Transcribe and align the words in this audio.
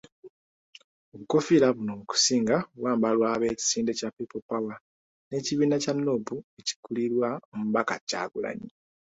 Obukoofiira 1.13 1.67
buno 1.75 1.91
okusinga 2.01 2.55
bwambalwa 2.79 3.27
ab'ekisinde 3.35 3.91
kya 3.99 4.09
People 4.15 4.43
Power 4.49 4.77
n'ekibiina 5.27 5.75
kya 5.83 5.93
Nuupu 5.95 6.35
ekikulirwa 6.59 7.29
Omubaka 7.55 7.95
Kyagulanyi. 8.07 8.69